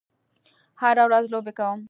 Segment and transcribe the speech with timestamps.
[0.81, 1.79] هره ورځ لوبې کوم